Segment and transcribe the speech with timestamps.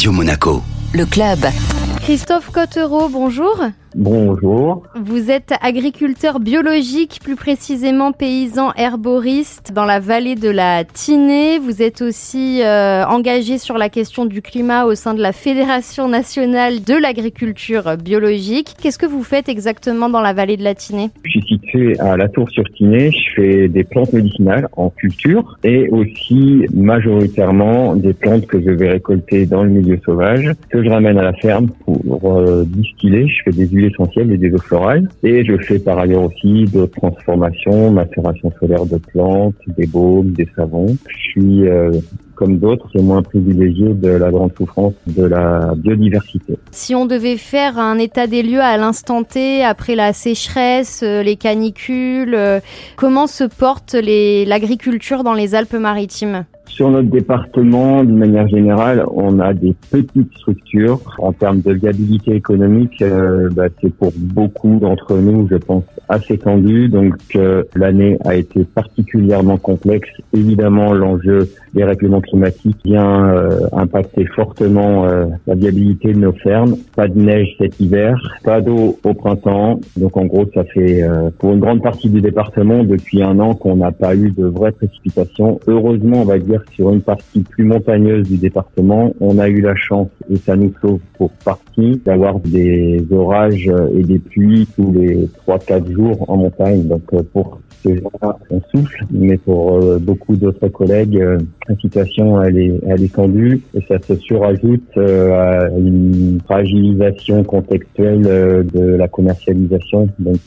[0.00, 0.62] Radio Monaco.
[0.94, 1.40] Le club.
[2.00, 3.54] Christophe Cottereau, bonjour.
[3.96, 4.84] Bonjour.
[4.94, 11.58] Vous êtes agriculteur biologique, plus précisément paysan herboriste dans la vallée de la Tinée.
[11.58, 16.08] Vous êtes aussi euh, engagé sur la question du climat au sein de la Fédération
[16.08, 18.76] nationale de l'agriculture biologique.
[18.80, 21.10] Qu'est-ce que vous faites exactement dans la vallée de la Tinée?
[21.24, 23.10] Je suis situé à la Tour sur Tinée.
[23.10, 28.90] Je fais des plantes médicinales en culture et aussi majoritairement des plantes que je vais
[28.90, 33.26] récolter dans le milieu sauvage que je ramène à la ferme pour euh, distiller.
[33.26, 35.08] Je fais des huiles essentielles et des eaux florales.
[35.22, 40.48] Et je fais par ailleurs aussi d'autres transformations, macération solaire de plantes, des baumes, des
[40.56, 40.96] savons.
[41.08, 41.92] Je suis euh,
[42.40, 46.58] comme d'autres, c'est moins privilégié de la grande souffrance de la biodiversité.
[46.70, 51.22] Si on devait faire un état des lieux à l'instant T, après la sécheresse, euh,
[51.22, 52.60] les canicules, euh,
[52.96, 56.46] comment se porte l'agriculture dans les Alpes-Maritimes?
[56.70, 61.00] Sur notre département, d'une manière générale, on a des petites structures.
[61.18, 66.38] En termes de viabilité économique, euh, bah, c'est pour beaucoup d'entre nous, je pense, assez
[66.38, 66.88] tendu.
[66.88, 70.08] Donc euh, l'année a été particulièrement complexe.
[70.32, 75.06] Évidemment, l'enjeu des règlements climatiques vient euh, impacter fortement
[75.46, 76.76] la viabilité de nos fermes.
[76.96, 79.80] Pas de neige cet hiver, pas d'eau au printemps.
[79.96, 81.06] Donc en gros, ça fait
[81.38, 84.72] pour une grande partie du département depuis un an qu'on n'a pas eu de vraies
[84.72, 85.60] précipitations.
[85.66, 89.74] Heureusement, on va dire sur une partie plus montagneuse du département, on a eu la
[89.76, 95.28] chance, et ça nous sauve pour partie, d'avoir des orages et des pluies tous les
[95.46, 96.86] 3-4 jours en montagne.
[96.86, 101.38] Donc euh, pour ces gens-là, on souffle, mais pour euh, beaucoup d'autres collègues, euh,
[101.68, 108.66] la situation elle est, elle est tendue et ça se surajoute à une fragilisation contextuelle
[108.72, 110.08] de la commercialisation.
[110.18, 110.40] Donc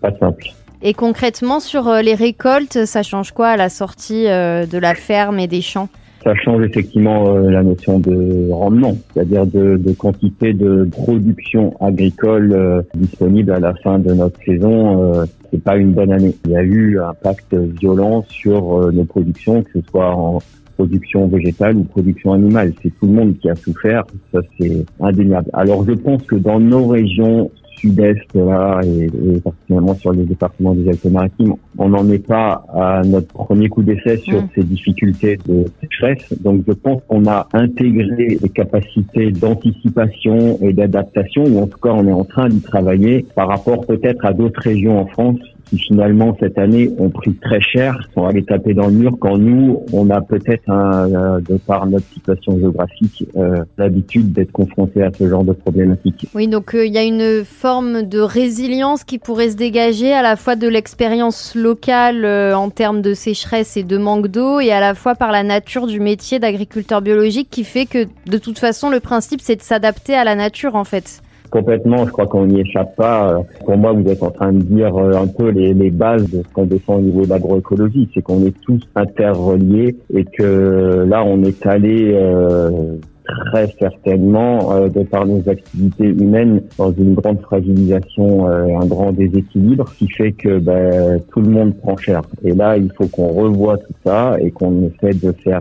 [0.00, 0.46] pas simple.
[0.84, 4.94] Et concrètement, sur euh, les récoltes, ça change quoi à la sortie euh, de la
[4.94, 5.88] ferme et des champs?
[6.24, 13.52] Ça change effectivement euh, la notion de rendement, c'est-à-dire de, quantité de production agricole disponible
[13.52, 15.24] à la fin de notre saison.
[15.50, 16.34] C'est pas une bonne année.
[16.46, 20.38] Il y a eu un impact violent sur nos productions, que ce soit en
[20.76, 22.72] production végétale ou production animale.
[22.82, 25.50] C'est tout le monde qui a souffert, ça c'est indéniable.
[25.52, 30.74] Alors je pense que dans nos régions sud-est là et, et, particulièrement sur les départements
[30.74, 34.48] des Alpes-Maritimes, on n'en est pas à notre premier coup d'essai sur mm.
[34.54, 36.32] ces difficultés de sécheresse.
[36.40, 41.90] Donc je pense qu'on a intégré les capacités d'anticipation et d'adaptation, ou en tout cas
[41.90, 45.78] on est en train d'y travailler par rapport peut-être à d'autres régions en France qui
[45.78, 49.84] finalement cette année ont pris très cher, sont allés taper dans le mur, quand nous,
[49.92, 55.28] on a peut-être, euh, de par notre situation géographique, euh, l'habitude d'être confrontés à ce
[55.28, 56.26] genre de problématiques.
[56.34, 60.22] Oui, donc euh, il y a une forme de résilience qui pourrait se dégager à
[60.22, 64.80] la fois de l'expérience locale en termes de sécheresse et de manque d'eau, et à
[64.80, 68.90] la fois par la nature du métier d'agriculteur biologique qui fait que de toute façon,
[68.90, 71.22] le principe, c'est de s'adapter à la nature en fait
[71.52, 72.04] complètement.
[72.06, 73.42] Je crois qu'on n'y échappe pas.
[73.64, 76.42] Pour moi, vous êtes en train de dire euh, un peu les, les bases de
[76.42, 78.08] ce qu'on défend au niveau de l'agroécologie.
[78.12, 84.88] C'est qu'on est tous interreliés et que là, on est allé euh, très certainement, euh,
[84.88, 90.32] de par nos activités humaines, dans une grande fragilisation, euh, un grand déséquilibre qui fait
[90.32, 92.22] que ben, tout le monde prend cher.
[92.42, 95.60] Et là, il faut qu'on revoie tout ça et qu'on essaie de faire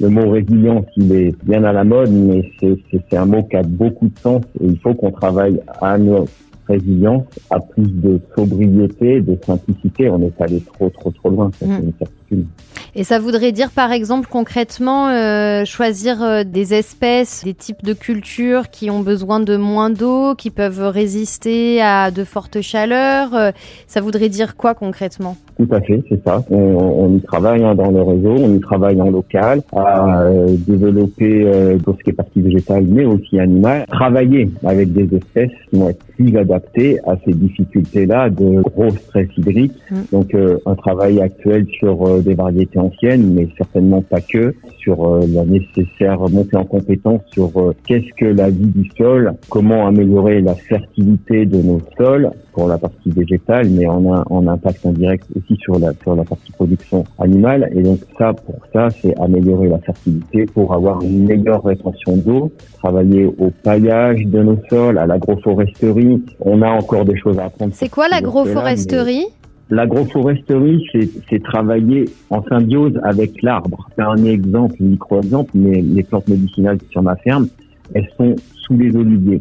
[0.00, 3.62] le mot résilience, il est bien à la mode, mais c'est un mot qui a
[3.62, 6.32] beaucoup de sens et il faut qu'on travaille à notre
[6.70, 10.08] résilience, à plus de sobriété, de simplicité.
[10.08, 11.50] On est allé trop, trop, trop loin.
[11.58, 11.82] C'est mm.
[11.82, 12.46] une certitude.
[12.94, 17.92] Et ça voudrait dire, par exemple, concrètement, euh, choisir euh, des espèces, des types de
[17.92, 23.34] cultures qui ont besoin de moins d'eau, qui peuvent résister à de fortes chaleurs.
[23.34, 23.50] Euh,
[23.86, 25.36] ça voudrait dire quoi concrètement?
[25.56, 26.42] Tout à fait, c'est ça.
[26.50, 30.24] On, on, y travaille hein, dans le réseau, on y travaille en local, à
[30.66, 31.50] développer
[31.84, 33.84] tout ce qui est partie végétale, mais aussi animale.
[33.88, 39.28] Travailler avec des espèces qui vont être plus adaptées à ces difficultés-là de gros stress
[39.36, 39.72] hydrique.
[39.90, 39.96] Mm.
[40.12, 45.44] Donc, un travail actuel sur des variétés ancienne, mais certainement pas que, sur euh, la
[45.44, 50.54] nécessaire montée en compétence sur euh, qu'est-ce que la vie du sol, comment améliorer la
[50.54, 55.56] fertilité de nos sols pour la partie végétale, mais en, a, en impact indirect aussi
[55.56, 57.70] sur la, sur la partie production animale.
[57.74, 62.52] Et donc ça, pour ça, c'est améliorer la fertilité pour avoir une meilleure rétention d'eau,
[62.78, 66.22] travailler au paillage de nos sols, à l'agroforesterie.
[66.40, 67.72] On a encore des choses à apprendre.
[67.74, 69.26] C'est quoi l'agroforesterie?
[69.70, 70.84] L'agroforesterie,
[71.28, 73.88] c'est travailler en symbiose avec l'arbre.
[73.94, 77.46] C'est un exemple, un micro-exemple, mais les plantes médicinales sur ma ferme,
[77.94, 79.40] elles sont sous les oliviers.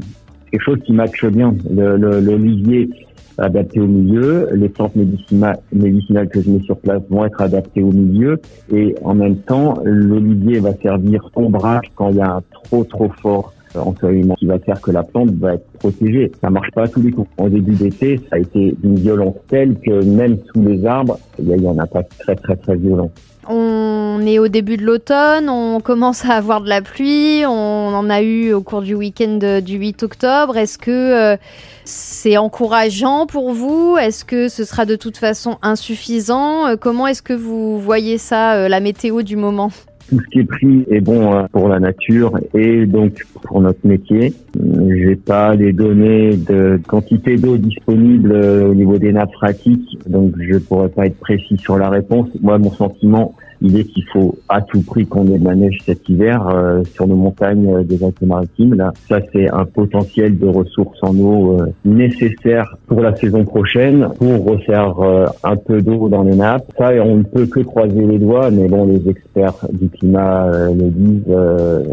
[0.52, 1.54] Quelque chose qui matche bien.
[1.70, 2.90] L'olivier
[3.38, 4.50] adaptées au milieu.
[4.54, 8.40] Les plantes médicinales que je mets sur place vont être adaptées au milieu.
[8.74, 13.10] Et en même temps, l'olivier va servir ombrage quand il y a un trop trop
[13.22, 16.32] fort ensoleillement qui va faire que la plante va être protégée.
[16.42, 17.30] Ça marche pas à tous les coups.
[17.38, 21.48] En début d'été, ça a été d'une violence telle que même sous les arbres, il
[21.48, 23.12] y a eu un impact très très très violent.
[23.52, 27.52] On est au début de l'automne, on commence à avoir de la pluie, on
[27.96, 30.56] en a eu au cours du week-end du 8 octobre.
[30.56, 31.38] Est-ce que euh,
[31.84, 33.98] c'est encourageant pour vous?
[33.98, 36.68] Est-ce que ce sera de toute façon insuffisant?
[36.68, 39.72] Euh, Comment est-ce que vous voyez ça, euh, la météo du moment?
[40.10, 44.34] Tout ce qui est pris est bon pour la nature et donc pour notre métier.
[44.56, 50.58] J'ai pas les données de quantité d'eau disponible au niveau des nappes phréatiques, donc je
[50.58, 52.28] pourrais pas être précis sur la réponse.
[52.42, 56.08] Moi, mon sentiment, est qu'il faut à tout prix qu'on ait de la neige cet
[56.08, 58.76] hiver euh, sur nos montagnes euh, des Alpes-Maritimes.
[58.76, 64.08] Là, ça c'est un potentiel de ressources en eau euh, nécessaire pour la saison prochaine
[64.18, 64.96] pour refaire
[65.44, 66.66] un peu d'eau dans les nappes.
[66.78, 70.90] Ça, on ne peut que croiser les doigts, mais bon, les experts du climat le
[70.90, 71.36] disent,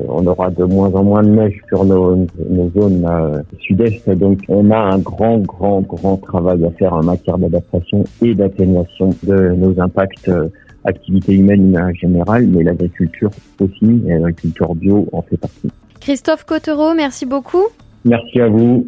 [0.09, 3.07] on aura de moins en moins de neige sur nos, nos zones
[3.61, 4.09] sud-est.
[4.11, 9.11] Donc, on a un grand, grand, grand travail à faire en matière d'adaptation et d'atténuation
[9.23, 10.31] de nos impacts
[10.87, 13.31] activité humaine en général, mais l'agriculture
[13.61, 15.69] aussi, et l'agriculture bio en fait partie.
[16.01, 17.65] Christophe Cottereau, merci beaucoup.
[18.05, 18.85] Merci à vous.